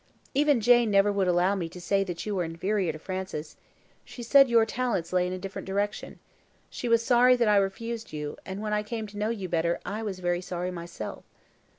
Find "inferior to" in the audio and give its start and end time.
2.43-2.97